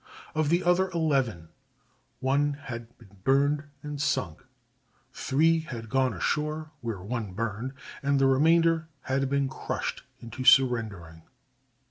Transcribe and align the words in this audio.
Of 0.33 0.49
the 0.49 0.63
other 0.63 0.89
eleven 0.89 1.49
one 2.21 2.53
had 2.53 2.97
been 2.97 3.17
burned 3.23 3.65
and 3.83 4.01
sunk, 4.01 4.43
three 5.13 5.59
had 5.59 5.89
gone 5.91 6.11
ashore, 6.15 6.71
where 6.81 7.03
one 7.03 7.33
burned, 7.33 7.73
and 8.01 8.17
the 8.17 8.25
remainder 8.25 8.87
had 9.01 9.29
been 9.29 9.47
crushed 9.47 10.01
into 10.19 10.43
surrendering. 10.43 11.21